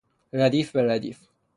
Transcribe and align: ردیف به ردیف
ردیف 0.33 0.71
به 0.71 0.81
ردیف 0.87 1.19